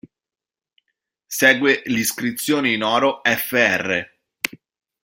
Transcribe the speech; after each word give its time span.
Segue 1.39 1.83
l'iscrizione 1.85 2.71
in 2.71 2.81
oro: 2.81 3.21
"Fr. 3.23 4.03